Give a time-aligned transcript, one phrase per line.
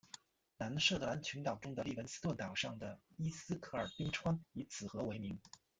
[0.57, 5.39] 南设得兰群岛中的利文斯顿岛上的伊斯克尔冰川以此河为名。